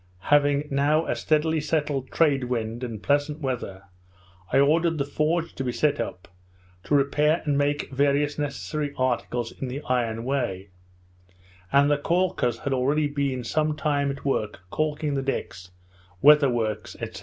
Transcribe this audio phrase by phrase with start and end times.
[0.33, 3.83] Having now a steady settled trade wind, and pleasant weather,
[4.51, 6.27] I ordered the forge to be set up,
[6.85, 10.69] to repair and make various necessary articles in the iron way;
[11.71, 15.69] and the caulkers had already been some time at work caulking the decks,
[16.19, 17.19] weather works, &c.